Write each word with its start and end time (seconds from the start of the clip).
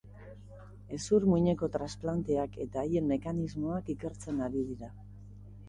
Hezur-muineko 0.95 1.69
transplanteak 1.75 2.59
eta 2.67 2.81
haien 2.85 3.13
mekanismoak 3.13 3.95
ikertzen 3.99 4.43
ari 4.51 4.69
dira. 4.75 4.95